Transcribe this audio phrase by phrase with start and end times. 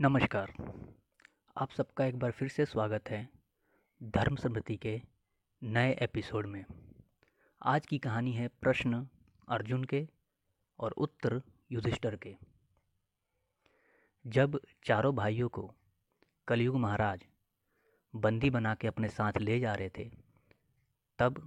[0.00, 0.52] नमस्कार।
[1.56, 3.28] आप सबका एक बार फिर से स्वागत है
[4.02, 5.00] धर्म स्मृति के
[5.62, 6.64] नए एपिसोड में।
[7.62, 9.08] आज की कहानी है प्रश्न
[9.48, 10.08] अर्जुन के
[10.78, 11.40] और उत्तर
[11.72, 12.34] युधिष्ठर के।
[14.24, 15.74] जब चारों भाइयों को
[16.48, 17.24] कलयुग महाराज
[18.14, 20.10] बंदी बना के अपने साथ ले जा रहे थे
[21.18, 21.40] तब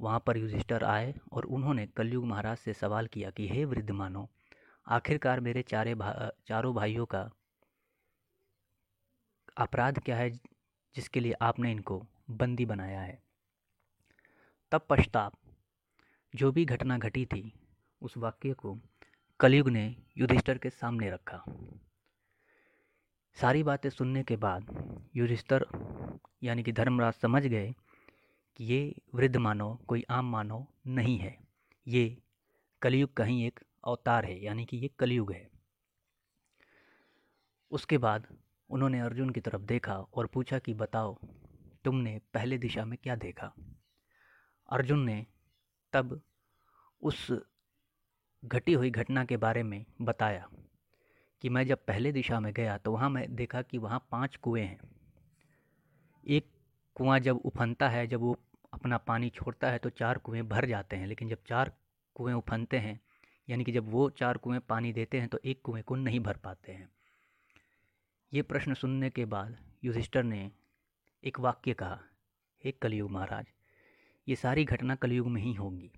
[0.00, 4.28] वहाँ पर युधिष्ठर आए और उन्होंने कलयुग महाराज से सवाल किया कि हे वृद्ध मानो
[4.86, 7.30] आखिरकार मेरे चारे भा, चारों भाइयों का
[9.56, 10.30] अपराध क्या है
[10.94, 13.22] जिसके लिए आपने इनको बंदी बनाया है?
[14.70, 15.32] तब पश्चात
[16.34, 17.52] जो भी घटना घटी थी,
[18.02, 18.78] उस वाक्य को
[19.40, 21.44] कलयुग ने युधिष्ठर के सामने रखा।
[23.34, 24.70] सारी बातें सुनने के बाद
[25.16, 25.66] युधिष्ठर
[26.42, 27.74] यानी कि धर्मराज समझ गए
[28.56, 31.38] कि ये वृद्ध मानव कोई आम मानव नहीं है।
[31.86, 32.22] ये
[32.82, 35.50] कलयुग कहीं एक अवतार है, यानी कि ये कलयुग है।
[37.70, 38.26] उसके बाद
[38.72, 41.18] उन्होंने अर्जुन की तरफ़ देखा और पूछा कि, बताओ,
[41.84, 43.54] तुमने पहले दिशा में क्या देखा?
[44.68, 45.26] अर्जुन ने
[45.92, 46.20] तब
[47.02, 47.26] उस
[48.44, 50.48] घटी हुई घटना के बारे में बताया
[51.42, 54.62] कि मैं जब पहले दिशा में गया तो वहाँ मैं देखा कि वहाँ पाँच कुएँ
[54.62, 54.80] हैं।
[56.26, 56.46] एक
[56.94, 58.36] कुआँ जब उफनता है, जब वो
[58.72, 61.72] अपना पानी छोड़ता है तो चार कुएँ भर जाते हैं, लेकिन जब चार
[62.14, 63.00] कुएँ उफनते हैं,
[63.48, 66.36] यानी कि जब वो चार कुएँ पानी देते हैं तो एक कुएँ को नहीं भर
[66.36, 66.88] पाते हैं।
[68.32, 70.50] ये प्रश्न सुनने के बाद युधिष्ठर ने
[71.24, 71.98] एक वाक्य कहा,
[72.64, 73.46] हे कलयुग महाराज,
[74.28, 75.90] ये सारी घटना कलयुग में ही होंगी।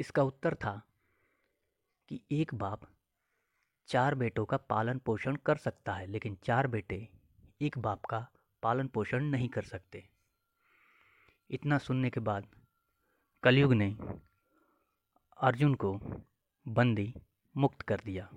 [0.00, 0.82] इसका उत्तर था
[2.08, 2.80] कि एक बाप
[3.86, 7.08] चार बेटों का पालन पोषण कर सकता है, लेकिन चार बेटे
[7.60, 8.26] एक बाप का
[8.62, 10.08] पालन पोषण नहीं कर सकते।
[11.50, 12.46] इतना सुनने के बाद
[13.42, 13.96] कलयुग ने
[15.40, 15.98] अर्जुन को
[16.68, 17.14] बंदी
[17.56, 18.30] मुक्त कर दिया।